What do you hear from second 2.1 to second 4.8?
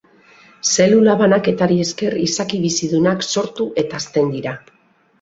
izaki bizidunak sortu eta hazten dira.